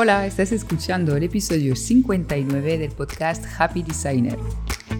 Hola, 0.00 0.26
estás 0.26 0.52
escuchando 0.52 1.16
el 1.16 1.24
episodio 1.24 1.74
59 1.74 2.78
del 2.78 2.92
podcast 2.92 3.44
Happy 3.58 3.82
Designer. 3.82 4.38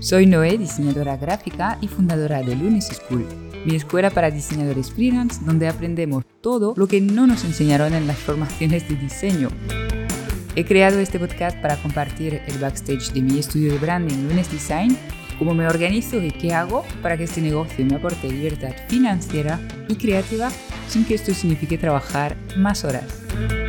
Soy 0.00 0.26
Noé, 0.26 0.58
diseñadora 0.58 1.16
gráfica 1.16 1.78
y 1.80 1.86
fundadora 1.86 2.42
de 2.42 2.56
Lunes 2.56 2.88
School, 2.88 3.24
mi 3.64 3.76
escuela 3.76 4.10
para 4.10 4.32
diseñadores 4.32 4.90
freelance 4.90 5.40
donde 5.44 5.68
aprendemos 5.68 6.24
todo 6.40 6.74
lo 6.76 6.88
que 6.88 7.00
no 7.00 7.28
nos 7.28 7.44
enseñaron 7.44 7.94
en 7.94 8.08
las 8.08 8.18
formaciones 8.18 8.88
de 8.88 8.96
diseño. 8.96 9.50
He 10.56 10.64
creado 10.64 10.98
este 10.98 11.20
podcast 11.20 11.56
para 11.58 11.80
compartir 11.80 12.42
el 12.48 12.58
backstage 12.58 13.12
de 13.12 13.22
mi 13.22 13.38
estudio 13.38 13.70
de 13.70 13.78
branding 13.78 14.28
Lunes 14.28 14.50
Design, 14.50 14.98
cómo 15.38 15.54
me 15.54 15.68
organizo 15.68 16.20
y 16.20 16.32
qué 16.32 16.54
hago 16.54 16.84
para 17.02 17.16
que 17.16 17.22
este 17.22 17.40
negocio 17.40 17.84
me 17.84 17.94
aporte 17.94 18.28
libertad 18.28 18.74
financiera 18.88 19.60
y 19.88 19.94
creativa 19.94 20.50
sin 20.88 21.04
que 21.04 21.14
esto 21.14 21.32
signifique 21.34 21.78
trabajar 21.78 22.36
más 22.56 22.84
horas. 22.84 23.67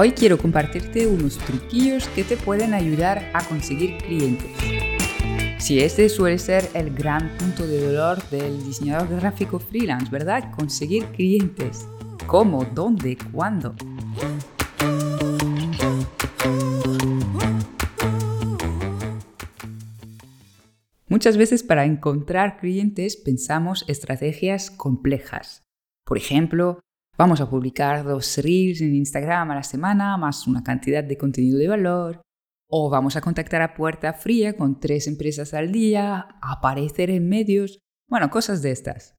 Hoy 0.00 0.12
quiero 0.12 0.38
compartirte 0.38 1.08
unos 1.08 1.38
truquillos 1.38 2.06
que 2.10 2.22
te 2.22 2.36
pueden 2.36 2.72
ayudar 2.72 3.32
a 3.34 3.42
conseguir 3.42 3.98
clientes. 3.98 4.56
Si 5.58 5.80
este 5.80 6.08
suele 6.08 6.38
ser 6.38 6.68
el 6.74 6.94
gran 6.94 7.36
punto 7.36 7.66
de 7.66 7.84
dolor 7.84 8.22
del 8.30 8.62
diseñador 8.64 9.18
gráfico 9.18 9.58
freelance, 9.58 10.08
¿verdad? 10.08 10.52
Conseguir 10.54 11.06
clientes. 11.06 11.88
¿Cómo? 12.28 12.64
¿Dónde? 12.64 13.18
¿Cuándo? 13.32 13.74
Muchas 21.08 21.36
veces 21.36 21.64
para 21.64 21.84
encontrar 21.84 22.58
clientes 22.58 23.16
pensamos 23.16 23.84
estrategias 23.88 24.70
complejas. 24.70 25.64
Por 26.04 26.18
ejemplo, 26.18 26.78
Vamos 27.18 27.40
a 27.40 27.50
publicar 27.50 28.04
dos 28.04 28.38
reels 28.38 28.80
en 28.80 28.94
Instagram 28.94 29.50
a 29.50 29.56
la 29.56 29.64
semana, 29.64 30.16
más 30.16 30.46
una 30.46 30.62
cantidad 30.62 31.02
de 31.02 31.18
contenido 31.18 31.58
de 31.58 31.66
valor. 31.66 32.22
O 32.70 32.90
vamos 32.90 33.16
a 33.16 33.20
contactar 33.20 33.60
a 33.60 33.74
puerta 33.74 34.12
fría 34.12 34.56
con 34.56 34.78
tres 34.78 35.08
empresas 35.08 35.52
al 35.52 35.72
día, 35.72 36.28
aparecer 36.40 37.10
en 37.10 37.28
medios, 37.28 37.80
bueno, 38.08 38.30
cosas 38.30 38.62
de 38.62 38.70
estas. 38.70 39.16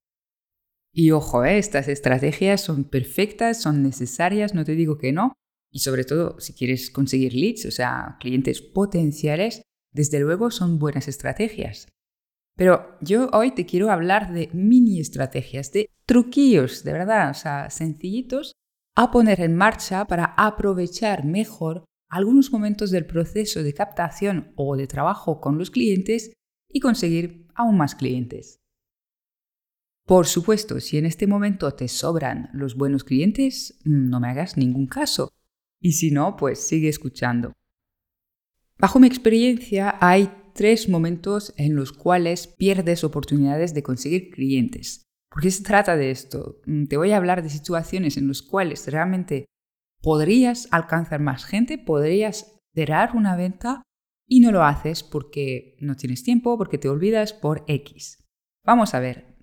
Y 0.93 1.11
ojo, 1.11 1.43
¿eh? 1.43 1.57
estas 1.57 1.89
estrategias 1.89 2.61
son 2.61 2.85
perfectas, 2.85 3.61
son 3.61 3.83
necesarias, 3.83 4.53
no 4.53 4.63
te 4.63 4.75
digo 4.75 4.97
que 4.97 5.11
no. 5.11 5.33
Y 5.69 5.79
sobre 5.79 6.05
todo, 6.05 6.39
si 6.39 6.53
quieres 6.53 6.91
conseguir 6.91 7.33
leads, 7.33 7.65
o 7.65 7.71
sea, 7.71 8.15
clientes 8.21 8.61
potenciales, 8.61 9.61
desde 9.93 10.21
luego 10.21 10.51
son 10.51 10.79
buenas 10.79 11.09
estrategias. 11.09 11.89
Pero 12.59 12.97
yo 12.99 13.29
hoy 13.31 13.51
te 13.51 13.65
quiero 13.65 13.89
hablar 13.89 14.33
de 14.33 14.49
mini 14.51 14.99
estrategias, 14.99 15.71
de 15.71 15.89
truquillos, 16.05 16.83
de 16.83 16.91
verdad, 16.91 17.31
o 17.31 17.33
sea, 17.33 17.69
sencillitos 17.69 18.51
a 18.97 19.11
poner 19.11 19.39
en 19.39 19.55
marcha 19.55 20.03
para 20.03 20.33
aprovechar 20.35 21.23
mejor 21.23 21.85
algunos 22.09 22.51
momentos 22.51 22.91
del 22.91 23.05
proceso 23.05 23.63
de 23.63 23.73
captación 23.73 24.51
o 24.57 24.75
de 24.75 24.87
trabajo 24.87 25.39
con 25.39 25.57
los 25.57 25.71
clientes 25.71 26.33
y 26.67 26.81
conseguir 26.81 27.47
aún 27.55 27.77
más 27.77 27.95
clientes. 27.95 28.59
Por 30.05 30.27
supuesto, 30.27 30.81
si 30.81 30.97
en 30.97 31.05
este 31.05 31.27
momento 31.27 31.71
te 31.71 31.87
sobran 31.87 32.49
los 32.51 32.75
buenos 32.75 33.05
clientes, 33.05 33.79
no 33.85 34.19
me 34.19 34.27
hagas 34.27 34.57
ningún 34.57 34.87
caso. 34.87 35.31
Y 35.79 35.93
si 35.93 36.11
no, 36.11 36.35
pues 36.35 36.59
sigue 36.59 36.89
escuchando. 36.89 37.53
Bajo 38.77 38.99
mi 38.99 39.07
experiencia 39.07 39.97
hay 40.01 40.29
tres 40.53 40.89
momentos 40.89 41.53
en 41.57 41.75
los 41.75 41.91
cuales 41.91 42.47
pierdes 42.47 43.03
oportunidades 43.03 43.73
de 43.73 43.83
conseguir 43.83 44.29
clientes. 44.29 45.03
¿Por 45.29 45.43
qué 45.43 45.51
se 45.51 45.63
trata 45.63 45.95
de 45.95 46.11
esto? 46.11 46.59
Mm, 46.65 46.85
te 46.85 46.97
voy 46.97 47.11
a 47.11 47.17
hablar 47.17 47.43
de 47.43 47.49
situaciones 47.49 48.17
en 48.17 48.27
las 48.27 48.41
cuales 48.41 48.87
realmente 48.87 49.45
podrías 50.01 50.67
alcanzar 50.71 51.19
más 51.19 51.45
gente, 51.45 51.77
podrías 51.77 52.59
cerrar 52.73 53.15
una 53.15 53.35
venta 53.35 53.83
y 54.27 54.39
no 54.39 54.51
lo 54.51 54.63
haces 54.63 55.03
porque 55.03 55.75
no 55.79 55.95
tienes 55.95 56.23
tiempo, 56.23 56.57
porque 56.57 56.77
te 56.77 56.89
olvidas 56.89 57.33
por 57.33 57.63
X. 57.67 58.23
Vamos 58.65 58.93
a 58.93 58.99
ver. 58.99 59.35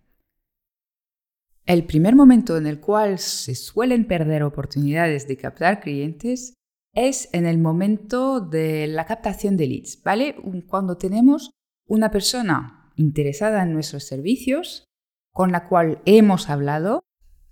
El 1.67 1.85
primer 1.85 2.15
momento 2.15 2.57
en 2.57 2.67
el 2.67 2.81
cual 2.81 3.19
se 3.19 3.57
suelen 3.57 4.07
perder 4.07 4.45
oportunidades 4.45 5.27
de 5.27 5.37
captar 5.37 5.81
clientes 5.81 6.55
es 6.97 7.29
en 7.33 7.47
el 7.47 7.59
momento 7.59 8.41
de 8.41 8.87
la 8.89 9.05
captación 9.05 9.57
de 9.57 9.69
leads, 9.69 10.03
¿vale? 10.03 10.35
Cuando 10.67 10.97
tenemos 10.97 11.51
una 11.87 12.11
persona 12.11 12.91
interesada 12.97 13.63
en 13.63 13.75
nuestros 13.75 14.05
servicios 14.05 14.87
con 15.33 15.53
la 15.53 15.69
cual 15.69 16.01
hemos 16.07 16.49
hablado 16.49 17.05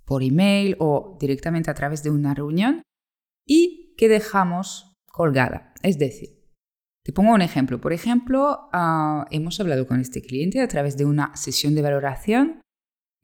por 0.03 0.23
email 0.23 0.75
o 0.79 1.17
directamente 1.19 1.69
a 1.69 1.75
través 1.75 2.01
de 2.01 2.09
una 2.09 2.33
reunión 2.33 2.81
y 3.45 3.93
que 3.97 4.09
dejamos 4.09 4.95
colgada. 5.05 5.73
Es 5.83 5.99
decir, 5.99 6.43
te 7.03 7.13
pongo 7.13 7.33
un 7.33 7.43
ejemplo. 7.43 7.79
Por 7.79 7.93
ejemplo, 7.93 8.67
ah, 8.73 9.27
hemos 9.29 9.59
hablado 9.59 9.87
con 9.87 9.99
este 9.99 10.23
cliente 10.23 10.59
a 10.61 10.67
través 10.67 10.97
de 10.97 11.05
una 11.05 11.35
sesión 11.35 11.75
de 11.75 11.83
valoración. 11.83 12.61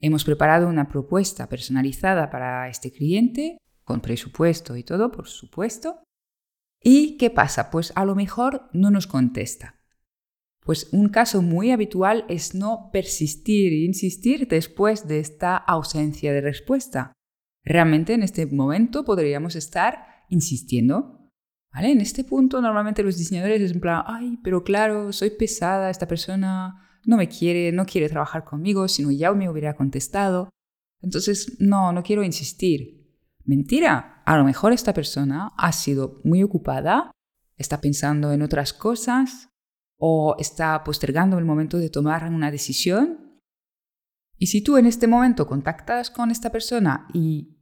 Hemos 0.00 0.24
preparado 0.24 0.68
una 0.68 0.86
propuesta 0.86 1.48
personalizada 1.48 2.30
para 2.30 2.68
este 2.68 2.92
cliente, 2.92 3.58
con 3.82 4.00
presupuesto 4.00 4.76
y 4.76 4.84
todo, 4.84 5.10
por 5.10 5.26
supuesto. 5.26 6.04
¿Y 6.82 7.16
qué 7.16 7.30
pasa? 7.30 7.70
Pues 7.70 7.92
a 7.94 8.04
lo 8.04 8.14
mejor 8.14 8.68
no 8.72 8.90
nos 8.90 9.06
contesta. 9.06 9.80
Pues 10.64 10.88
un 10.92 11.08
caso 11.08 11.42
muy 11.42 11.70
habitual 11.70 12.24
es 12.28 12.54
no 12.54 12.90
persistir 12.92 13.72
e 13.72 13.84
insistir 13.84 14.46
después 14.46 15.08
de 15.08 15.18
esta 15.18 15.56
ausencia 15.56 16.32
de 16.32 16.40
respuesta. 16.40 17.12
Realmente 17.64 18.14
en 18.14 18.22
este 18.22 18.46
momento 18.46 19.04
podríamos 19.04 19.56
estar 19.56 20.24
insistiendo. 20.28 21.18
¿Vale? 21.72 21.90
En 21.90 22.00
este 22.00 22.22
punto 22.22 22.60
normalmente 22.60 23.02
los 23.02 23.16
diseñadores 23.16 23.62
es 23.62 23.72
en 23.72 23.80
plan, 23.80 24.02
ay, 24.06 24.38
pero 24.44 24.62
claro, 24.62 25.12
soy 25.12 25.30
pesada, 25.30 25.88
esta 25.88 26.06
persona 26.06 27.00
no 27.06 27.16
me 27.16 27.28
quiere, 27.28 27.72
no 27.72 27.86
quiere 27.86 28.08
trabajar 28.08 28.44
conmigo, 28.44 28.88
sino 28.88 29.10
ya 29.10 29.32
me 29.32 29.48
hubiera 29.48 29.74
contestado. 29.74 30.50
Entonces, 31.00 31.56
no, 31.58 31.92
no 31.92 32.02
quiero 32.02 32.22
insistir. 32.22 33.01
Mentira, 33.44 34.22
a 34.24 34.36
lo 34.36 34.44
mejor 34.44 34.72
esta 34.72 34.94
persona 34.94 35.52
ha 35.56 35.72
sido 35.72 36.20
muy 36.24 36.42
ocupada, 36.42 37.10
está 37.56 37.80
pensando 37.80 38.32
en 38.32 38.42
otras 38.42 38.72
cosas 38.72 39.48
o 39.98 40.36
está 40.38 40.82
postergando 40.84 41.38
el 41.38 41.44
momento 41.44 41.78
de 41.78 41.90
tomar 41.90 42.24
una 42.28 42.50
decisión. 42.50 43.40
Y 44.38 44.46
si 44.46 44.62
tú 44.62 44.76
en 44.76 44.86
este 44.86 45.06
momento 45.06 45.46
contactas 45.46 46.10
con 46.10 46.30
esta 46.30 46.50
persona 46.50 47.08
y 47.12 47.58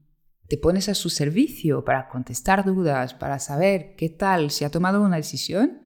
te 0.48 0.58
pones 0.58 0.88
a 0.88 0.94
su 0.94 1.10
servicio 1.10 1.84
para 1.84 2.08
contestar 2.08 2.64
dudas, 2.64 3.14
para 3.14 3.38
saber 3.38 3.94
qué 3.96 4.08
tal 4.08 4.50
si 4.50 4.64
ha 4.64 4.70
tomado 4.70 5.02
una 5.02 5.16
decisión, 5.16 5.84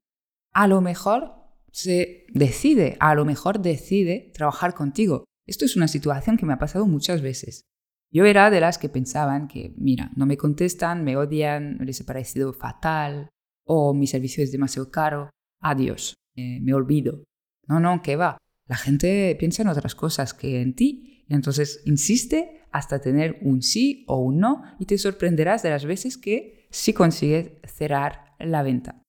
a 0.52 0.66
lo 0.66 0.80
mejor 0.80 1.34
se 1.70 2.26
decide, 2.32 2.96
a 3.00 3.14
lo 3.14 3.24
mejor 3.24 3.60
decide 3.60 4.30
trabajar 4.32 4.74
contigo. 4.74 5.24
Esto 5.46 5.64
es 5.64 5.76
una 5.76 5.88
situación 5.88 6.36
que 6.36 6.46
me 6.46 6.52
ha 6.52 6.58
pasado 6.58 6.86
muchas 6.86 7.20
veces. 7.20 7.64
Yo 8.14 8.24
era 8.26 8.48
de 8.48 8.60
las 8.60 8.78
que 8.78 8.88
pensaban 8.88 9.48
que, 9.48 9.74
mira, 9.76 10.12
no 10.14 10.24
me 10.24 10.36
contestan, 10.36 11.02
me 11.02 11.16
odian, 11.16 11.78
les 11.80 12.00
ha 12.00 12.06
parecido 12.06 12.52
fatal, 12.52 13.28
o 13.64 13.92
mi 13.92 14.06
servicio 14.06 14.44
es 14.44 14.52
demasiado 14.52 14.88
caro, 14.92 15.30
adiós, 15.60 16.14
me 16.36 16.72
olvido. 16.72 17.24
No, 17.66 17.80
no, 17.80 18.02
¿qué 18.02 18.14
va? 18.14 18.38
La 18.66 18.76
gente 18.76 19.34
piensa 19.36 19.62
en 19.62 19.68
otras 19.68 19.96
cosas 19.96 20.32
que 20.32 20.62
en 20.62 20.76
ti, 20.76 21.24
entonces 21.28 21.82
insiste 21.86 22.62
hasta 22.70 23.00
tener 23.00 23.40
un 23.42 23.62
sí 23.62 24.04
o 24.06 24.20
un 24.20 24.38
no, 24.38 24.62
y 24.78 24.86
te 24.86 24.96
sorprenderás 24.96 25.64
de 25.64 25.70
las 25.70 25.84
veces 25.84 26.16
que 26.16 26.68
sí 26.70 26.92
consigues 26.92 27.54
cerrar 27.64 28.36
la 28.38 28.62
venta. 28.62 29.02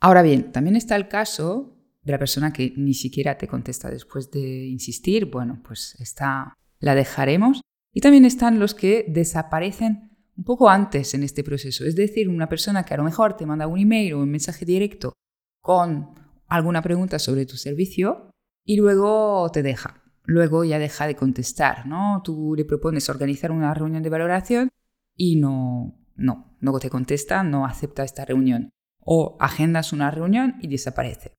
Ahora 0.00 0.22
bien, 0.22 0.52
también 0.52 0.76
está 0.76 0.96
el 0.96 1.08
caso 1.08 1.76
de 2.02 2.12
la 2.12 2.18
persona 2.18 2.50
que 2.50 2.72
ni 2.78 2.94
siquiera 2.94 3.36
te 3.36 3.46
contesta 3.46 3.90
después 3.90 4.30
de 4.30 4.68
insistir, 4.68 5.26
bueno, 5.26 5.60
pues 5.62 5.96
esta 5.98 6.54
la 6.78 6.94
dejaremos 6.94 7.60
y 7.96 8.02
también 8.02 8.26
están 8.26 8.58
los 8.58 8.74
que 8.74 9.06
desaparecen 9.08 10.10
un 10.36 10.44
poco 10.44 10.68
antes 10.68 11.14
en 11.14 11.22
este 11.22 11.42
proceso. 11.42 11.86
Es 11.86 11.96
decir, 11.96 12.28
una 12.28 12.46
persona 12.46 12.84
que 12.84 12.92
a 12.92 12.98
lo 12.98 13.04
mejor 13.04 13.38
te 13.38 13.46
manda 13.46 13.66
un 13.66 13.78
email 13.78 14.12
o 14.12 14.18
un 14.20 14.30
mensaje 14.30 14.66
directo 14.66 15.14
con 15.62 16.10
alguna 16.46 16.82
pregunta 16.82 17.18
sobre 17.18 17.46
tu 17.46 17.56
servicio 17.56 18.30
y 18.66 18.76
luego 18.76 19.50
te 19.50 19.62
deja. 19.62 20.02
Luego 20.24 20.62
ya 20.62 20.78
deja 20.78 21.06
de 21.06 21.16
contestar, 21.16 21.86
¿no? 21.86 22.20
Tú 22.22 22.52
le 22.54 22.66
propones 22.66 23.08
organizar 23.08 23.50
una 23.50 23.72
reunión 23.72 24.02
de 24.02 24.10
valoración 24.10 24.68
y 25.16 25.36
no, 25.36 25.98
no, 26.16 26.54
no 26.60 26.78
te 26.78 26.90
contesta, 26.90 27.42
no 27.44 27.64
acepta 27.64 28.04
esta 28.04 28.26
reunión. 28.26 28.68
O 29.00 29.38
agendas 29.40 29.94
una 29.94 30.10
reunión 30.10 30.56
y 30.60 30.68
desaparece. 30.68 31.32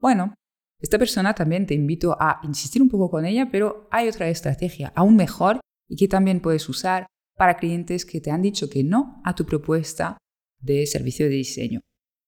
Bueno, 0.00 0.32
esta 0.80 0.96
persona 0.96 1.34
también 1.34 1.66
te 1.66 1.74
invito 1.74 2.16
a 2.20 2.38
insistir 2.44 2.82
un 2.82 2.88
poco 2.88 3.10
con 3.10 3.24
ella, 3.24 3.48
pero 3.50 3.88
hay 3.90 4.08
otra 4.08 4.28
estrategia 4.28 4.92
aún 4.94 5.16
mejor 5.16 5.58
y 5.88 5.96
que 5.96 6.08
también 6.08 6.40
puedes 6.40 6.68
usar 6.68 7.06
para 7.36 7.56
clientes 7.56 8.04
que 8.04 8.20
te 8.20 8.30
han 8.30 8.42
dicho 8.42 8.70
que 8.70 8.84
no 8.84 9.20
a 9.24 9.34
tu 9.34 9.44
propuesta 9.44 10.18
de 10.60 10.86
servicio 10.86 11.26
de 11.26 11.32
diseño. 11.36 11.80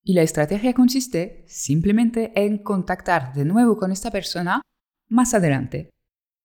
Y 0.03 0.15
la 0.15 0.23
estrategia 0.23 0.75
consiste 0.75 1.45
simplemente 1.49 2.33
en 2.37 2.59
contactar 2.59 3.33
de 3.35 3.45
nuevo 3.45 3.77
con 3.77 3.91
esta 3.91 4.11
persona 4.11 4.63
más 5.09 5.35
adelante. 5.35 5.91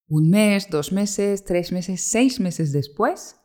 Un 0.07 0.29
mes, 0.29 0.69
dos 0.69 0.91
meses, 0.91 1.43
tres 1.43 1.71
meses, 1.71 2.01
seis 2.01 2.39
meses 2.39 2.71
después. 2.71 3.37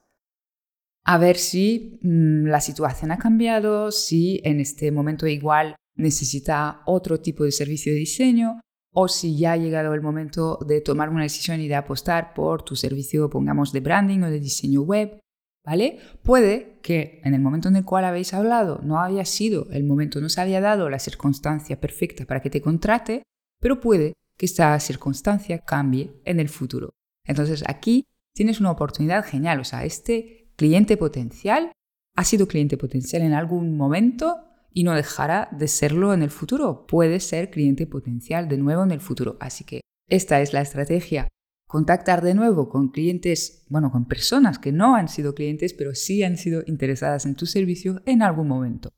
a 1.09 1.19
ver 1.19 1.37
si 1.37 2.01
mm, 2.03 2.47
la 2.47 2.61
situación 2.61 3.13
ha 3.13 3.19
cambiado, 3.19 3.93
si 3.93 4.41
en 4.43 4.59
este 4.59 4.91
momento 4.91 5.29
igual 5.29 5.77
necesita 5.95 6.83
otro 6.85 7.21
tipo 7.21 7.45
de 7.45 7.53
servicio 7.53 7.93
de 7.93 8.01
diseño 8.01 8.61
o 8.99 9.09
si 9.09 9.37
ya 9.37 9.53
ha 9.53 9.57
llegado 9.59 9.93
el 9.93 10.01
momento 10.01 10.59
de 10.67 10.81
tomar 10.81 11.11
una 11.11 11.25
decisión 11.25 11.61
y 11.61 11.69
de 11.69 11.75
apostar 11.75 12.33
por 12.33 12.63
tu 12.63 12.77
servicio, 12.77 13.29
pongamos, 13.29 13.71
de 13.71 13.81
branding 13.81 14.23
o 14.23 14.31
de 14.31 14.41
diseño 14.41 14.81
web, 14.81 15.21
¿vale? 15.67 15.99
Puede 16.23 16.79
que 16.81 17.21
en 17.23 17.35
el 17.35 17.43
momento 17.43 17.69
en 17.69 17.77
el 17.77 17.85
cual 17.85 18.07
habéis 18.07 18.33
hablado 18.33 18.81
no 18.83 18.99
había 18.99 19.27
sido 19.27 19.67
el 19.71 19.85
momento, 19.85 20.19
no 20.23 20.31
se 20.31 20.41
había 20.41 20.63
dado 20.63 20.89
la 20.89 20.99
circunstancia 20.99 21.79
perfecta 21.79 22.25
para 22.25 22.41
que 22.41 22.49
te 22.49 22.63
contrate, 22.63 23.23
pero 23.61 23.81
puede 23.81 24.15
que 24.39 24.47
esta 24.47 24.81
circunstancia 24.81 25.59
cambie 25.59 26.19
en 26.25 26.41
el 26.41 26.49
futuro. 26.49 26.95
Entonces 27.27 27.65
aquí 27.67 28.07
tienes 28.35 28.61
una 28.61 28.71
oportunidad 28.71 29.27
genial, 29.27 29.61
o 29.61 29.65
sea, 29.65 29.85
este 29.85 30.49
cliente 30.57 30.97
potencial 30.97 31.71
ha 32.17 32.25
sido 32.25 32.49
cliente 32.49 32.79
potencial 32.79 33.21
en 33.21 33.35
algún 33.35 33.77
momento 33.77 34.46
y 34.77 34.85
no 34.85 34.93
dejará 34.93 35.49
de 35.53 35.69
serlo 35.69 36.13
en 36.13 36.23
el 36.23 36.29
futuro. 36.29 36.87
Puede 36.87 37.19
ser 37.21 37.51
cliente 37.51 37.87
potencial 37.87 38.47
de 38.47 38.59
nuevo 38.59 38.85
en 38.85 38.91
el 38.91 39.01
futuro. 39.01 39.39
Así 39.41 39.65
que 39.65 39.81
esta 40.07 40.43
es 40.43 40.53
la 40.53 40.61
estrategia. 40.61 41.29
Contactar 41.67 42.23
de 42.23 42.35
nuevo 42.35 42.69
con 42.69 42.91
clientes, 42.91 43.65
bueno, 43.71 43.91
con 43.91 44.05
personas 44.05 44.59
que 44.59 44.73
no 44.73 44.95
han 44.95 45.09
sido 45.09 45.35
clientes, 45.35 45.73
pero 45.73 45.95
sí 45.95 46.23
han 46.23 46.37
sido 46.37 46.63
interesadas 46.67 47.25
en 47.25 47.37
tu 47.37 47.47
servicio 47.47 48.03
en 48.05 48.21
algún 48.21 48.49
momento. 48.49 48.91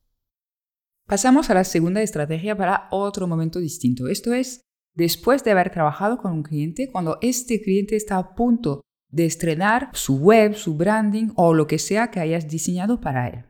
Pasamos 1.07 1.49
a 1.49 1.55
la 1.55 1.63
segunda 1.63 2.03
estrategia 2.03 2.57
para 2.57 2.89
otro 2.91 3.29
momento 3.29 3.61
distinto. 3.61 4.09
Esto 4.09 4.33
es 4.35 4.63
después 4.97 5.45
de 5.45 5.53
haber 5.53 5.71
trabajado 5.71 6.19
con 6.19 6.33
un 6.33 6.43
cliente, 6.43 6.91
cuando 6.91 7.19
este 7.23 7.63
cliente 7.63 7.95
está 7.95 8.19
a 8.19 8.35
punto 8.35 8.81
de 9.13 9.27
estrenar 9.27 9.91
su 9.93 10.19
web, 10.19 10.57
su 10.57 10.75
branding 10.77 11.29
o 11.37 11.55
lo 11.55 11.69
que 11.69 11.79
sea 11.79 12.11
que 12.11 12.19
hayas 12.19 12.49
diseñado 12.49 13.01
para 13.01 13.29
él. 13.29 13.48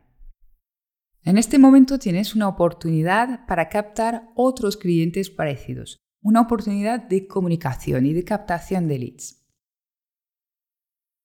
En 1.29 1.37
este 1.37 1.59
momento 1.59 1.99
tienes 1.99 2.33
una 2.33 2.47
oportunidad 2.47 3.45
para 3.45 3.69
captar 3.69 4.31
otros 4.33 4.77
clientes 4.77 5.29
parecidos, 5.29 5.99
una 6.23 6.41
oportunidad 6.41 7.07
de 7.07 7.27
comunicación 7.27 8.07
y 8.07 8.13
de 8.13 8.23
captación 8.23 8.87
de 8.87 8.97
leads. 8.97 9.45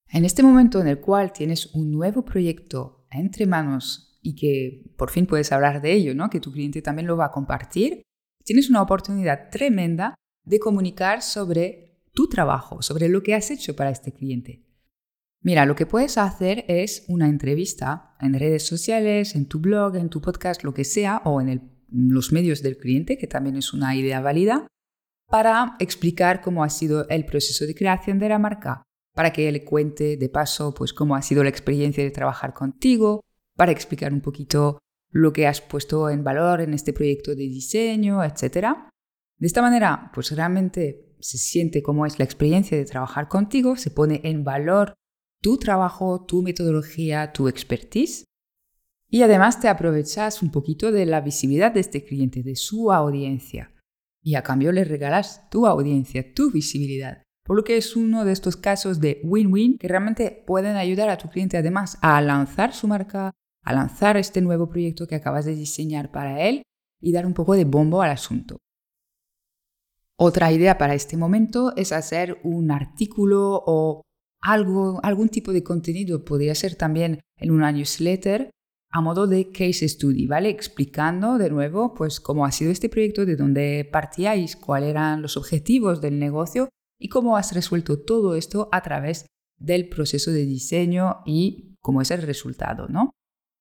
En 0.08 0.26
este 0.26 0.42
momento 0.42 0.78
en 0.82 0.88
el 0.88 1.00
cual 1.00 1.32
tienes 1.32 1.74
un 1.74 1.90
nuevo 1.90 2.22
proyecto 2.22 3.06
entre 3.10 3.46
manos 3.46 4.20
y 4.20 4.34
que 4.34 4.92
por 4.98 5.08
fin 5.08 5.24
puedes 5.24 5.52
hablar 5.52 5.80
de 5.80 5.94
ello, 5.94 6.14
¿no? 6.14 6.28
que 6.28 6.38
tu 6.38 6.52
cliente 6.52 6.82
también 6.82 7.06
lo 7.06 7.16
va 7.16 7.24
a 7.24 7.32
compartir, 7.32 8.02
tienes 8.44 8.68
una 8.68 8.82
oportunidad 8.82 9.48
tremenda 9.48 10.16
de 10.44 10.58
comunicar 10.58 11.22
sobre 11.22 12.02
tu 12.12 12.28
trabajo, 12.28 12.82
sobre 12.82 13.08
lo 13.08 13.22
que 13.22 13.34
has 13.34 13.50
hecho 13.50 13.74
para 13.74 13.88
este 13.88 14.12
cliente. 14.12 14.66
Mira, 15.44 15.66
lo 15.66 15.76
que 15.76 15.84
puedes 15.84 16.16
hacer 16.16 16.64
es 16.68 17.04
una 17.06 17.28
entrevista 17.28 18.16
en 18.18 18.32
redes 18.32 18.66
sociales, 18.66 19.34
en 19.34 19.46
tu 19.46 19.60
blog, 19.60 19.94
en 19.96 20.08
tu 20.08 20.22
podcast, 20.22 20.64
lo 20.64 20.72
que 20.72 20.84
sea, 20.84 21.20
o 21.26 21.38
en 21.42 21.70
los 21.90 22.32
medios 22.32 22.62
del 22.62 22.78
cliente, 22.78 23.18
que 23.18 23.26
también 23.26 23.56
es 23.56 23.74
una 23.74 23.94
idea 23.94 24.22
válida, 24.22 24.66
para 25.28 25.76
explicar 25.80 26.40
cómo 26.40 26.64
ha 26.64 26.70
sido 26.70 27.06
el 27.10 27.26
proceso 27.26 27.66
de 27.66 27.74
creación 27.74 28.18
de 28.18 28.30
la 28.30 28.38
marca, 28.38 28.82
para 29.14 29.34
que 29.34 29.46
él 29.46 29.62
cuente 29.64 30.16
de 30.16 30.28
paso 30.30 30.72
pues 30.72 30.94
cómo 30.94 31.14
ha 31.14 31.20
sido 31.20 31.42
la 31.42 31.50
experiencia 31.50 32.02
de 32.02 32.10
trabajar 32.10 32.54
contigo, 32.54 33.20
para 33.54 33.70
explicar 33.70 34.14
un 34.14 34.22
poquito 34.22 34.78
lo 35.10 35.34
que 35.34 35.46
has 35.46 35.60
puesto 35.60 36.08
en 36.08 36.24
valor 36.24 36.62
en 36.62 36.72
este 36.72 36.94
proyecto 36.94 37.32
de 37.32 37.48
diseño, 37.48 38.24
etc. 38.24 38.68
De 39.36 39.46
esta 39.46 39.60
manera, 39.60 40.10
pues 40.14 40.34
realmente 40.34 41.14
se 41.20 41.36
siente 41.36 41.82
cómo 41.82 42.06
es 42.06 42.18
la 42.18 42.24
experiencia 42.24 42.78
de 42.78 42.86
trabajar 42.86 43.28
contigo, 43.28 43.76
se 43.76 43.90
pone 43.90 44.22
en 44.24 44.42
valor 44.42 44.94
tu 45.44 45.58
trabajo, 45.58 46.24
tu 46.24 46.40
metodología, 46.40 47.34
tu 47.34 47.48
expertise. 47.48 48.24
Y 49.10 49.20
además 49.20 49.60
te 49.60 49.68
aprovechas 49.68 50.42
un 50.42 50.50
poquito 50.50 50.90
de 50.90 51.04
la 51.04 51.20
visibilidad 51.20 51.70
de 51.70 51.80
este 51.80 52.02
cliente, 52.02 52.42
de 52.42 52.56
su 52.56 52.90
audiencia. 52.90 53.70
Y 54.22 54.36
a 54.36 54.42
cambio 54.42 54.72
le 54.72 54.84
regalas 54.84 55.50
tu 55.50 55.66
audiencia, 55.66 56.32
tu 56.32 56.50
visibilidad. 56.50 57.22
Por 57.44 57.56
lo 57.56 57.62
que 57.62 57.76
es 57.76 57.94
uno 57.94 58.24
de 58.24 58.32
estos 58.32 58.56
casos 58.56 59.00
de 59.00 59.20
win-win 59.22 59.76
que 59.76 59.86
realmente 59.86 60.42
pueden 60.46 60.76
ayudar 60.76 61.10
a 61.10 61.18
tu 61.18 61.28
cliente 61.28 61.58
además 61.58 61.98
a 62.00 62.22
lanzar 62.22 62.72
su 62.72 62.88
marca, 62.88 63.32
a 63.62 63.72
lanzar 63.74 64.16
este 64.16 64.40
nuevo 64.40 64.70
proyecto 64.70 65.06
que 65.06 65.16
acabas 65.16 65.44
de 65.44 65.54
diseñar 65.54 66.10
para 66.10 66.40
él 66.48 66.62
y 67.02 67.12
dar 67.12 67.26
un 67.26 67.34
poco 67.34 67.52
de 67.52 67.66
bombo 67.66 68.00
al 68.00 68.12
asunto. 68.12 68.56
Otra 70.16 70.50
idea 70.52 70.78
para 70.78 70.94
este 70.94 71.18
momento 71.18 71.76
es 71.76 71.92
hacer 71.92 72.40
un 72.44 72.70
artículo 72.70 73.62
o 73.66 74.04
algo, 74.44 75.00
algún 75.02 75.30
tipo 75.30 75.52
de 75.52 75.64
contenido, 75.64 76.24
podría 76.24 76.54
ser 76.54 76.76
también 76.76 77.20
en 77.38 77.50
una 77.50 77.72
newsletter, 77.72 78.50
a 78.90 79.00
modo 79.00 79.26
de 79.26 79.50
case 79.50 79.88
study, 79.88 80.26
¿vale? 80.26 80.50
Explicando 80.50 81.38
de 81.38 81.50
nuevo, 81.50 81.94
pues, 81.94 82.20
cómo 82.20 82.44
ha 82.44 82.52
sido 82.52 82.70
este 82.70 82.90
proyecto, 82.90 83.24
de 83.24 83.36
dónde 83.36 83.88
partíais, 83.90 84.54
cuáles 84.54 84.90
eran 84.90 85.22
los 85.22 85.36
objetivos 85.36 86.00
del 86.00 86.18
negocio 86.18 86.68
y 87.00 87.08
cómo 87.08 87.36
has 87.38 87.54
resuelto 87.54 88.00
todo 88.02 88.36
esto 88.36 88.68
a 88.70 88.82
través 88.82 89.26
del 89.58 89.88
proceso 89.88 90.30
de 90.30 90.44
diseño 90.44 91.22
y 91.24 91.74
cómo 91.80 92.02
es 92.02 92.10
el 92.10 92.22
resultado, 92.22 92.86
¿no? 92.88 93.12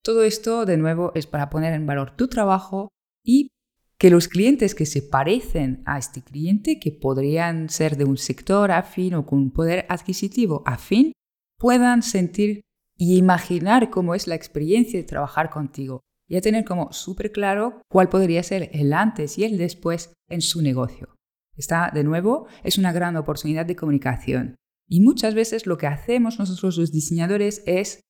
Todo 0.04 0.24
esto, 0.24 0.66
de 0.66 0.76
nuevo, 0.76 1.14
es 1.16 1.28
para 1.28 1.50
poner 1.50 1.74
en 1.74 1.88
valor 1.88 2.16
tu 2.18 2.28
trabajo 2.28 2.90
y 3.26 3.52
que 3.98 4.10
los 4.10 4.28
clientes 4.28 4.76
que 4.76 4.86
se 4.86 5.02
parecen 5.02 5.82
a 5.86 5.98
este 5.98 6.22
cliente, 6.22 6.80
que 6.80 6.92
podrían 6.92 7.70
ser 7.70 7.96
de 7.98 8.06
un 8.06 8.18
sector 8.18 8.72
afín 8.72 9.14
o 9.14 9.26
con 9.26 9.40
un 9.40 9.52
poder 9.52 9.86
adquisitivo 9.90 10.64
afín, 10.66 11.14
puedan 11.58 12.04
sentir 12.04 12.62
y 12.98 13.18
imaginar 13.18 13.90
cómo 13.90 14.16
es 14.16 14.28
la 14.28 14.36
experiencia 14.36 15.00
de 15.00 15.06
trabajar 15.06 15.50
contigo 15.50 16.02
y 16.28 16.36
a 16.36 16.42
tener 16.42 16.66
como 16.66 16.92
súper 16.92 17.32
claro 17.32 17.82
cuál 17.90 18.10
podría 18.10 18.44
ser 18.44 18.70
el 18.74 18.94
antes 18.94 19.38
y 19.38 19.44
el 19.44 19.58
después 19.58 20.14
en 20.30 20.42
su 20.42 20.62
negocio. 20.62 21.16
Esta, 21.56 21.92
de 21.94 22.04
nuevo, 22.04 22.48
es 22.64 22.78
una 22.78 22.92
gran 22.92 23.16
oportunidad 23.16 23.66
de 23.66 23.76
comunicación. 23.76 24.56
Y 24.88 25.02
muchas 25.02 25.36
veces 25.36 25.66
lo 25.66 25.78
que 25.78 25.88
hacemos 25.88 26.40
nosotros 26.40 26.78
los 26.78 26.92
diseñadores 26.92 27.64
es 27.66 28.02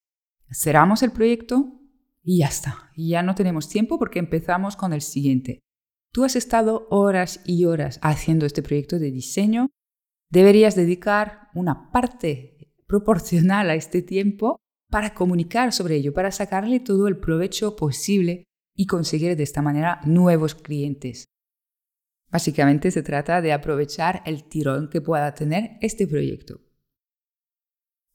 cerramos 0.51 1.03
el 1.03 1.11
proyecto 1.11 1.79
y 2.23 2.39
ya 2.39 2.47
está. 2.47 2.91
Y 2.95 3.09
ya 3.09 3.23
no 3.23 3.35
tenemos 3.35 3.69
tiempo 3.69 3.99
porque 3.99 4.19
empezamos 4.19 4.75
con 4.75 4.93
el 4.93 5.01
siguiente. 5.01 5.59
Tú 6.13 6.23
has 6.23 6.35
estado 6.35 6.87
horas 6.91 7.41
y 7.43 7.65
horas 7.65 7.97
haciendo 8.03 8.45
este 8.45 8.61
proyecto 8.61 8.99
de 8.99 9.09
diseño. 9.09 9.71
Deberías 10.29 10.75
dedicar 10.75 11.49
una 11.55 11.91
parte 11.91 12.71
proporcional 12.85 13.71
a 13.71 13.75
este 13.75 14.03
tiempo 14.03 14.57
para 14.91 15.15
comunicar 15.15 15.73
sobre 15.73 15.95
ello, 15.95 16.13
para 16.13 16.31
sacarle 16.31 16.79
todo 16.79 17.07
el 17.07 17.17
provecho 17.17 17.75
posible 17.75 18.43
y 18.75 18.85
conseguir 18.85 19.35
de 19.35 19.41
esta 19.41 19.63
manera 19.63 20.01
nuevos 20.05 20.53
clientes. 20.53 21.25
Básicamente 22.31 22.91
se 22.91 23.01
trata 23.01 23.41
de 23.41 23.51
aprovechar 23.51 24.21
el 24.27 24.43
tirón 24.43 24.89
que 24.89 25.01
pueda 25.01 25.33
tener 25.33 25.77
este 25.81 26.05
proyecto. 26.05 26.61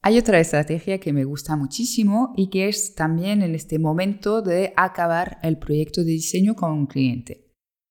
Hay 0.02 0.18
otra 0.18 0.38
estrategia 0.38 1.00
que 1.00 1.12
me 1.12 1.24
gusta 1.24 1.56
muchísimo 1.56 2.32
y 2.36 2.48
que 2.48 2.68
es 2.68 2.94
también 2.94 3.42
en 3.42 3.56
este 3.56 3.80
momento 3.80 4.40
de 4.40 4.72
acabar 4.76 5.40
el 5.42 5.58
proyecto 5.58 6.02
de 6.02 6.12
diseño 6.12 6.54
con 6.54 6.70
un 6.70 6.86
cliente. 6.86 7.47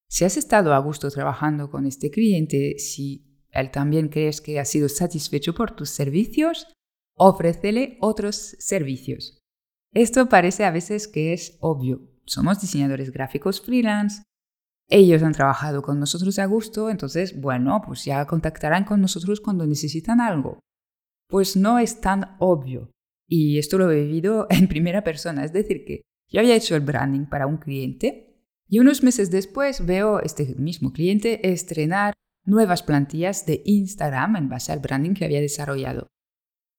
Si 0.10 0.26
has 0.26 0.38
estado 0.38 0.74
a 0.74 0.80
gusto 0.80 1.10
trabajando 1.10 1.70
con 1.70 1.86
este 1.86 2.10
cliente, 2.10 2.80
si 2.80 3.26
él 3.52 3.72
también 3.72 4.10
crees 4.10 4.42
que 4.42 4.60
ha 4.60 4.66
sido 4.66 4.90
satisfecho 4.90 5.54
por 5.54 5.72
tus 5.72 5.90
servicios, 5.90 6.68
ofrécele 7.16 7.98
otros 8.02 8.56
servicios. 8.60 9.40
Esto 9.94 10.30
parece 10.30 10.64
a 10.66 10.72
veces 10.72 11.08
que 11.08 11.34
es 11.34 11.58
obvio. 11.60 12.02
Somos 12.26 12.62
diseñadores 12.62 13.12
gráficos 13.12 13.62
freelance, 13.62 14.24
ellos 14.90 15.22
han 15.22 15.34
trabajado 15.34 15.82
con 15.82 16.00
nosotros 16.00 16.40
a 16.40 16.46
gusto, 16.46 16.90
entonces, 16.90 17.40
bueno, 17.40 17.82
pues 17.86 18.06
ya 18.06 18.26
contactarán 18.26 18.86
con 18.86 19.02
nosotros 19.02 19.42
cuando 19.42 19.66
necesitan 19.68 20.22
algo. 20.22 20.60
Pues 21.28 21.58
no 21.58 21.78
es 21.78 22.00
tan 22.00 22.38
obvio. 22.40 22.92
Y 23.28 23.58
esto 23.58 23.78
lo 23.78 23.92
he 23.92 24.04
vivido 24.04 24.48
en 24.50 24.68
primera 24.68 25.04
persona, 25.04 25.44
es 25.44 25.52
decir, 25.52 25.84
que 25.86 26.02
yo 26.30 26.40
había 26.40 26.56
hecho 26.56 26.76
el 26.76 26.82
branding 26.82 27.26
para 27.26 27.48
un 27.48 27.58
cliente 27.58 28.27
y 28.68 28.80
unos 28.80 29.04
meses 29.04 29.32
después 29.32 29.86
veo 29.86 30.20
este 30.22 30.56
mismo 30.58 30.92
cliente 30.92 31.52
estrenar 31.52 32.14
nuevas 32.44 32.84
plantillas 32.84 33.46
de 33.46 33.62
Instagram 33.66 34.36
en 34.36 34.50
base 34.50 34.72
al 34.72 34.80
branding 34.80 35.14
que 35.14 35.26
había 35.26 35.42
desarrollado. 35.42 36.08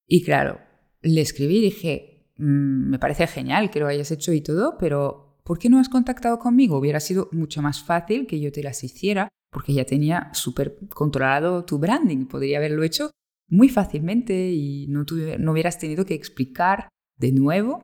Y 0.07 0.23
claro, 0.23 0.61
le 1.03 1.21
escribí 1.21 1.59
y 1.59 1.63
dije, 1.63 2.27
mm, 2.37 2.91
me 2.91 2.99
parece 2.99 3.27
genial 3.27 3.71
que 3.71 3.81
lo 3.81 3.87
hayas 3.87 4.11
hecho 4.11 4.33
y 4.33 4.41
todo, 4.41 4.77
pero 4.79 5.41
¿por 5.45 5.59
qué 5.59 5.69
no 5.69 5.79
has 5.79 5.89
contactado 5.89 6.39
conmigo? 6.39 6.79
Hubiera 6.79 7.01
sido 7.01 7.29
mucho 7.33 7.63
más 7.63 7.83
fácil 7.83 8.27
que 8.27 8.41
yo 8.41 8.53
te 8.53 8.63
las 8.63 8.83
hiciera 8.85 9.29
porque 9.51 9.73
ya 9.73 9.85
tenía 9.85 10.31
súper 10.33 10.77
controlado 10.91 11.65
tu 11.65 11.79
branding. 11.79 12.27
Podría 12.27 12.59
haberlo 12.59 12.83
hecho 12.83 13.11
muy 13.49 13.69
fácilmente 13.69 14.51
y 14.51 14.87
no, 14.89 15.05
no 15.39 15.53
hubieras 15.53 15.79
tenido 15.79 16.05
que 16.05 16.15
explicar 16.15 16.89
de 17.19 17.33
nuevo 17.33 17.83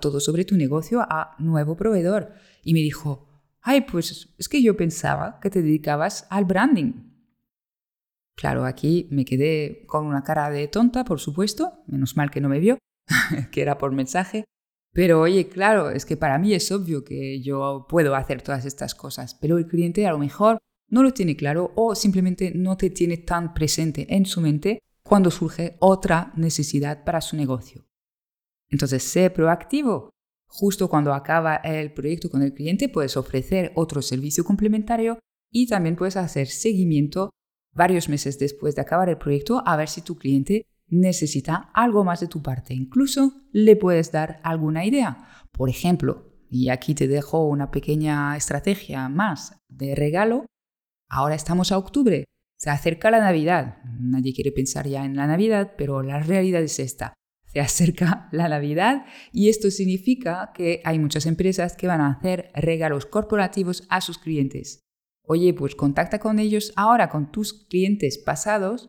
todo 0.00 0.20
sobre 0.20 0.44
tu 0.44 0.56
negocio 0.56 1.00
a 1.00 1.34
nuevo 1.38 1.76
proveedor. 1.76 2.32
Y 2.66 2.74
me 2.74 2.80
dijo, 2.80 3.28
ay, 3.62 3.82
pues 3.82 4.34
es 4.36 4.48
que 4.48 4.60
yo 4.60 4.76
pensaba 4.76 5.38
que 5.40 5.50
te 5.50 5.62
dedicabas 5.62 6.26
al 6.30 6.46
branding. 6.46 6.94
Claro, 8.36 8.64
aquí 8.64 9.06
me 9.12 9.24
quedé 9.24 9.86
con 9.86 10.04
una 10.04 10.24
cara 10.24 10.50
de 10.50 10.66
tonta, 10.66 11.04
por 11.04 11.20
supuesto, 11.20 11.84
menos 11.86 12.16
mal 12.16 12.28
que 12.28 12.40
no 12.40 12.48
me 12.48 12.58
vio, 12.58 12.76
que 13.52 13.62
era 13.62 13.78
por 13.78 13.92
mensaje. 13.92 14.46
Pero 14.92 15.20
oye, 15.20 15.48
claro, 15.48 15.90
es 15.90 16.04
que 16.04 16.16
para 16.16 16.38
mí 16.38 16.54
es 16.54 16.72
obvio 16.72 17.04
que 17.04 17.40
yo 17.40 17.86
puedo 17.88 18.16
hacer 18.16 18.42
todas 18.42 18.64
estas 18.64 18.96
cosas, 18.96 19.36
pero 19.36 19.58
el 19.58 19.68
cliente 19.68 20.08
a 20.08 20.10
lo 20.10 20.18
mejor 20.18 20.58
no 20.88 21.04
lo 21.04 21.12
tiene 21.12 21.36
claro 21.36 21.72
o 21.76 21.94
simplemente 21.94 22.50
no 22.52 22.76
te 22.76 22.90
tiene 22.90 23.18
tan 23.18 23.54
presente 23.54 24.12
en 24.12 24.26
su 24.26 24.40
mente 24.40 24.80
cuando 25.04 25.30
surge 25.30 25.76
otra 25.78 26.32
necesidad 26.34 27.04
para 27.04 27.20
su 27.20 27.36
negocio. 27.36 27.86
Entonces, 28.70 29.04
sé 29.04 29.30
proactivo. 29.30 30.10
Justo 30.48 30.88
cuando 30.88 31.12
acaba 31.12 31.56
el 31.56 31.92
proyecto 31.92 32.30
con 32.30 32.42
el 32.42 32.54
cliente, 32.54 32.88
puedes 32.88 33.16
ofrecer 33.16 33.72
otro 33.74 34.02
servicio 34.02 34.44
complementario 34.44 35.18
y 35.52 35.66
también 35.66 35.96
puedes 35.96 36.16
hacer 36.16 36.46
seguimiento 36.46 37.30
varios 37.72 38.08
meses 38.08 38.38
después 38.38 38.74
de 38.74 38.82
acabar 38.82 39.08
el 39.08 39.18
proyecto 39.18 39.62
a 39.66 39.76
ver 39.76 39.88
si 39.88 40.00
tu 40.00 40.16
cliente 40.16 40.66
necesita 40.88 41.70
algo 41.74 42.04
más 42.04 42.20
de 42.20 42.28
tu 42.28 42.42
parte. 42.42 42.74
Incluso 42.74 43.42
le 43.52 43.76
puedes 43.76 44.12
dar 44.12 44.40
alguna 44.42 44.84
idea. 44.84 45.28
Por 45.52 45.68
ejemplo, 45.68 46.32
y 46.50 46.68
aquí 46.70 46.94
te 46.94 47.08
dejo 47.08 47.46
una 47.46 47.70
pequeña 47.70 48.36
estrategia 48.36 49.08
más 49.08 49.60
de 49.68 49.94
regalo, 49.94 50.46
ahora 51.08 51.34
estamos 51.34 51.72
a 51.72 51.78
octubre, 51.78 52.24
se 52.56 52.70
acerca 52.70 53.10
la 53.10 53.20
Navidad. 53.20 53.78
Nadie 53.98 54.32
quiere 54.32 54.52
pensar 54.52 54.86
ya 54.86 55.04
en 55.04 55.16
la 55.16 55.26
Navidad, 55.26 55.74
pero 55.76 56.02
la 56.02 56.20
realidad 56.20 56.62
es 56.62 56.78
esta. 56.78 57.14
Se 57.56 57.60
acerca 57.62 58.28
la 58.32 58.50
Navidad 58.50 59.06
y 59.32 59.48
esto 59.48 59.70
significa 59.70 60.52
que 60.54 60.82
hay 60.84 60.98
muchas 60.98 61.24
empresas 61.24 61.74
que 61.74 61.86
van 61.86 62.02
a 62.02 62.10
hacer 62.10 62.50
regalos 62.54 63.06
corporativos 63.06 63.84
a 63.88 64.02
sus 64.02 64.18
clientes. 64.18 64.82
Oye, 65.22 65.54
pues 65.54 65.74
contacta 65.74 66.18
con 66.18 66.38
ellos 66.38 66.74
ahora, 66.76 67.08
con 67.08 67.32
tus 67.32 67.64
clientes 67.64 68.18
pasados, 68.18 68.88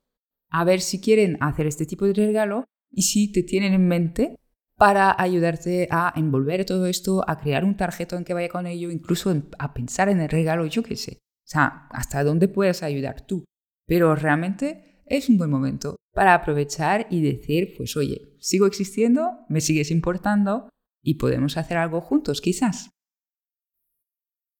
a 0.49 0.65
ver 0.65 0.81
si 0.81 0.99
quieren 0.99 1.37
hacer 1.39 1.65
este 1.65 1.85
tipo 1.85 2.07
de 2.07 2.13
regalo 2.13 2.65
y 2.91 3.03
si 3.03 3.31
te 3.31 3.41
tienen 3.41 3.71
en 3.71 3.87
mente 3.87 4.35
para 4.75 5.15
ayudarte 5.17 5.87
a 5.89 6.11
envolver 6.17 6.65
todo 6.65 6.87
esto, 6.87 7.23
a 7.25 7.39
crear 7.39 7.63
un 7.63 7.77
en 7.79 8.25
que 8.25 8.33
vaya 8.33 8.49
con 8.49 8.67
ello, 8.67 8.91
incluso 8.91 9.33
a 9.59 9.73
pensar 9.73 10.09
en 10.09 10.19
el 10.19 10.27
regalo, 10.27 10.65
yo 10.65 10.83
qué 10.83 10.97
sé. 10.97 11.13
O 11.13 11.49
sea, 11.49 11.87
hasta 11.91 12.21
dónde 12.25 12.49
puedes 12.49 12.83
ayudar 12.83 13.21
tú. 13.21 13.45
Pero 13.85 14.13
realmente 14.13 14.96
es 15.09 15.29
un 15.29 15.37
buen 15.37 15.49
momento 15.49 15.95
para 16.13 16.33
aprovechar 16.33 17.07
y 17.09 17.21
decir, 17.21 17.73
pues 17.77 17.95
oye, 17.97 18.35
sigo 18.39 18.65
existiendo, 18.65 19.45
me 19.49 19.61
sigues 19.61 19.91
importando 19.91 20.69
y 21.03 21.15
podemos 21.15 21.57
hacer 21.57 21.77
algo 21.77 22.01
juntos 22.01 22.41
quizás. 22.41 22.89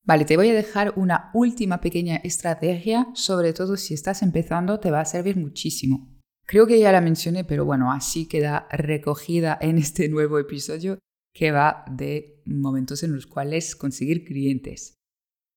Vale, 0.04 0.24
te 0.24 0.36
voy 0.36 0.48
a 0.48 0.54
dejar 0.54 0.94
una 0.96 1.30
última 1.34 1.80
pequeña 1.80 2.16
estrategia, 2.16 3.08
sobre 3.12 3.52
todo 3.52 3.76
si 3.76 3.92
estás 3.92 4.22
empezando, 4.22 4.80
te 4.80 4.90
va 4.90 5.00
a 5.00 5.04
servir 5.04 5.36
muchísimo. 5.36 6.18
Creo 6.46 6.66
que 6.66 6.80
ya 6.80 6.92
la 6.92 7.02
mencioné, 7.02 7.44
pero 7.44 7.66
bueno, 7.66 7.92
así 7.92 8.26
queda 8.26 8.66
recogida 8.70 9.58
en 9.60 9.76
este 9.76 10.08
nuevo 10.08 10.38
episodio 10.38 10.98
que 11.34 11.50
va 11.50 11.84
de 11.90 12.42
momentos 12.46 13.02
en 13.02 13.14
los 13.14 13.26
cuales 13.26 13.76
conseguir 13.76 14.24
clientes. 14.24 14.94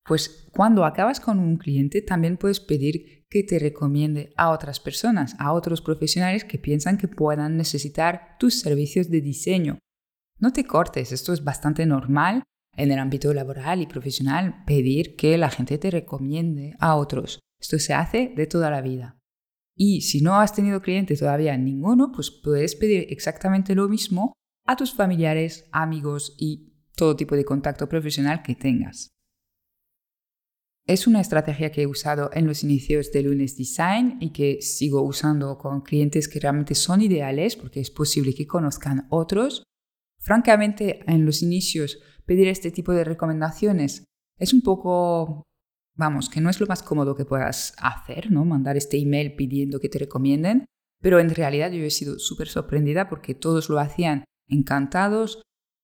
Pues 0.04 0.48
cuando 0.52 0.84
acabas 0.84 1.18
con 1.18 1.38
un 1.38 1.56
cliente 1.56 2.02
también 2.02 2.36
puedes 2.36 2.60
pedir 2.60 3.21
que 3.32 3.42
te 3.42 3.58
recomiende 3.58 4.34
a 4.36 4.50
otras 4.50 4.78
personas, 4.78 5.34
a 5.38 5.54
otros 5.54 5.80
profesionales 5.80 6.44
que 6.44 6.58
piensan 6.58 6.98
que 6.98 7.08
puedan 7.08 7.56
necesitar 7.56 8.36
tus 8.38 8.60
servicios 8.60 9.08
de 9.08 9.22
diseño. 9.22 9.78
No 10.38 10.52
te 10.52 10.64
cortes, 10.64 11.12
esto 11.12 11.32
es 11.32 11.42
bastante 11.42 11.86
normal 11.86 12.42
en 12.76 12.90
el 12.90 12.98
ámbito 12.98 13.32
laboral 13.32 13.80
y 13.80 13.86
profesional, 13.86 14.62
pedir 14.66 15.16
que 15.16 15.38
la 15.38 15.48
gente 15.48 15.78
te 15.78 15.90
recomiende 15.90 16.74
a 16.78 16.96
otros. 16.96 17.40
Esto 17.58 17.78
se 17.78 17.94
hace 17.94 18.34
de 18.36 18.46
toda 18.46 18.70
la 18.70 18.82
vida. 18.82 19.18
Y 19.74 20.02
si 20.02 20.20
no 20.20 20.38
has 20.38 20.54
tenido 20.54 20.82
cliente 20.82 21.16
todavía 21.16 21.56
ninguno, 21.56 22.12
pues 22.12 22.30
puedes 22.30 22.76
pedir 22.76 23.06
exactamente 23.08 23.74
lo 23.74 23.88
mismo 23.88 24.34
a 24.66 24.76
tus 24.76 24.92
familiares, 24.92 25.70
amigos 25.72 26.36
y 26.38 26.74
todo 26.94 27.16
tipo 27.16 27.34
de 27.34 27.46
contacto 27.46 27.88
profesional 27.88 28.42
que 28.42 28.54
tengas. 28.54 29.08
Es 30.86 31.06
una 31.06 31.20
estrategia 31.20 31.70
que 31.70 31.82
he 31.82 31.86
usado 31.86 32.30
en 32.32 32.46
los 32.46 32.64
inicios 32.64 33.12
de 33.12 33.22
Lunes 33.22 33.56
Design 33.56 34.18
y 34.20 34.30
que 34.30 34.60
sigo 34.62 35.02
usando 35.02 35.56
con 35.56 35.82
clientes 35.82 36.26
que 36.26 36.40
realmente 36.40 36.74
son 36.74 37.00
ideales 37.00 37.54
porque 37.54 37.80
es 37.80 37.90
posible 37.90 38.34
que 38.34 38.48
conozcan 38.48 39.06
otros. 39.08 39.62
Francamente, 40.18 41.00
en 41.06 41.24
los 41.24 41.42
inicios 41.42 42.00
pedir 42.26 42.48
este 42.48 42.72
tipo 42.72 42.92
de 42.92 43.04
recomendaciones 43.04 44.04
es 44.38 44.52
un 44.52 44.62
poco, 44.62 45.44
vamos, 45.96 46.28
que 46.28 46.40
no 46.40 46.50
es 46.50 46.60
lo 46.60 46.66
más 46.66 46.82
cómodo 46.82 47.14
que 47.14 47.24
puedas 47.24 47.74
hacer, 47.78 48.32
¿no? 48.32 48.44
Mandar 48.44 48.76
este 48.76 48.98
email 48.98 49.36
pidiendo 49.36 49.78
que 49.78 49.88
te 49.88 50.00
recomienden, 50.00 50.64
pero 51.00 51.20
en 51.20 51.30
realidad 51.30 51.70
yo 51.70 51.84
he 51.84 51.90
sido 51.90 52.18
súper 52.18 52.48
sorprendida 52.48 53.08
porque 53.08 53.34
todos 53.34 53.68
lo 53.68 53.78
hacían 53.78 54.24
encantados, 54.48 55.42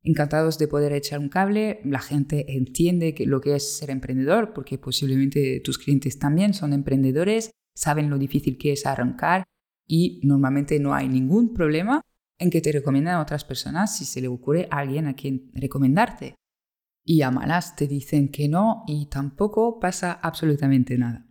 encantados 0.09 0.59
de 0.59 0.69
poder 0.69 0.93
echar 0.93 1.19
un 1.19 1.29
cable. 1.29 1.81
La 1.85 2.01
gente 2.01 2.57
entiende 2.57 3.15
que 3.15 3.27
lo 3.27 3.41
que 3.41 3.55
es 3.55 3.79
ser 3.79 3.91
emprendedor, 3.91 4.53
porque 4.55 4.79
posiblemente 4.79 5.61
tus 5.61 5.79
clientes 5.79 6.19
también 6.19 6.55
son 6.55 6.73
emprendedores, 6.73 7.51
saben 7.75 8.11
lo 8.11 8.19
difícil 8.19 8.59
que 8.59 8.73
es 8.73 8.87
arrancar 8.87 9.45
y 9.87 10.21
normalmente 10.25 10.79
no 10.81 10.95
hay 10.95 11.09
ningún 11.09 11.55
problema 11.55 12.03
en 12.39 12.51
que 12.51 12.61
te 12.61 12.73
recomiendan 12.73 13.17
a 13.17 13.21
otras 13.21 13.45
personas 13.45 13.97
si 13.97 14.05
se 14.05 14.21
le 14.21 14.29
ocurre 14.29 14.69
a 14.71 14.79
alguien 14.79 15.07
a 15.07 15.15
quien 15.15 15.51
recomendarte. 15.55 16.37
Y 17.05 17.23
a 17.23 17.31
malas 17.31 17.75
te 17.75 17.87
dicen 17.87 18.29
que 18.29 18.49
no 18.49 18.85
y 18.87 19.07
tampoco 19.07 19.81
pasa 19.81 20.13
absolutamente 20.13 20.99
nada. 20.99 21.27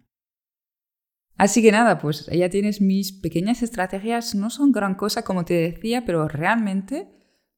Así 1.37 1.61
que 1.61 1.71
nada, 1.71 1.99
pues 1.99 2.25
ya 2.25 2.49
tienes 2.49 2.81
mis 2.81 3.11
pequeñas 3.11 3.61
estrategias, 3.61 4.33
no 4.33 4.49
son 4.49 4.71
gran 4.71 4.95
cosa 4.95 5.23
como 5.23 5.45
te 5.45 5.53
decía, 5.53 6.03
pero 6.03 6.27
realmente 6.27 7.16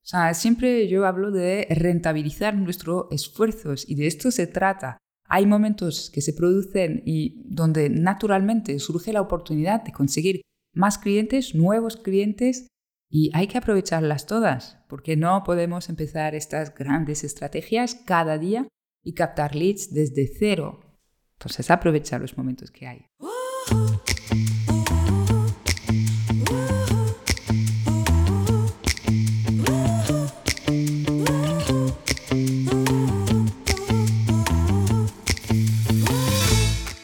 sea, 0.09 0.33
siempre 0.33 0.87
yo 0.87 1.05
hablo 1.05 1.31
de 1.31 1.67
rentabilizar 1.69 2.55
nuestros 2.55 3.05
esfuerzos 3.11 3.87
y 3.87 3.95
de 3.95 4.07
esto 4.07 4.31
se 4.31 4.47
trata. 4.47 4.97
Hay 5.25 5.45
momentos 5.45 6.09
que 6.09 6.21
se 6.21 6.33
producen 6.33 7.03
y 7.05 7.43
donde 7.45 7.89
naturalmente 7.89 8.79
surge 8.79 9.13
la 9.13 9.21
oportunidad 9.21 9.83
de 9.83 9.91
conseguir 9.91 10.41
más 10.73 10.97
clientes, 10.97 11.53
nuevos 11.53 11.97
clientes, 11.97 12.67
y 13.11 13.31
hay 13.33 13.47
que 13.47 13.57
aprovecharlas 13.57 14.27
todas, 14.27 14.77
porque 14.87 15.17
no 15.17 15.43
podemos 15.43 15.89
empezar 15.89 16.35
estas 16.35 16.73
grandes 16.75 17.23
estrategias 17.23 17.95
cada 17.95 18.37
día 18.37 18.67
y 19.03 19.13
captar 19.13 19.55
leads 19.55 19.93
desde 19.93 20.27
cero. 20.27 20.79
Entonces, 21.33 21.71
aprovecha 21.71 22.19
los 22.19 22.37
momentos 22.37 22.69
que 22.69 22.87
hay. 22.87 23.05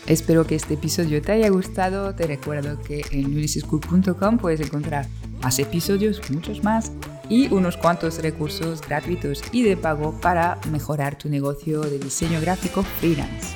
Espero 0.08 0.46
que 0.46 0.56
este 0.56 0.76
episodio 0.76 1.22
te 1.22 1.32
haya 1.32 1.50
gustado. 1.50 2.14
Te 2.14 2.28
recuerdo 2.28 2.80
que 2.82 3.04
en 3.12 3.26
unisyschool.com 3.26 4.38
puedes 4.38 4.60
encontrar 4.60 5.08
más 5.42 5.58
episodios, 5.58 6.22
muchos 6.30 6.64
más, 6.64 6.92
y 7.28 7.52
unos 7.52 7.76
cuantos 7.76 8.22
recursos 8.22 8.82
gratuitos 8.82 9.44
y 9.52 9.64
de 9.64 9.78
pago 9.78 10.20
para 10.22 10.60
mejorar 10.72 11.18
tu 11.18 11.30
negocio 11.30 11.82
de 11.82 11.98
diseño 11.98 12.40
gráfico 12.40 12.84
freelance. 12.84 13.56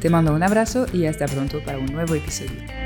Te 0.00 0.08
mando 0.08 0.32
un 0.32 0.42
abrazo 0.42 0.86
y 0.92 1.06
hasta 1.06 1.26
pronto 1.26 1.62
para 1.64 1.78
un 1.78 1.86
nuevo 1.86 2.14
episodio. 2.14 2.79